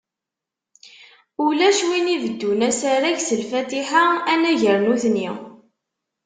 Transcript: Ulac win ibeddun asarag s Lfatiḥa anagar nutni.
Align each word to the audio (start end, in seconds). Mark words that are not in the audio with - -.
Ulac 1.45 1.79
win 1.87 2.07
ibeddun 2.15 2.59
asarag 2.69 3.17
s 3.21 3.29
Lfatiḥa 3.39 4.03
anagar 4.33 4.79
nutni. 4.83 5.29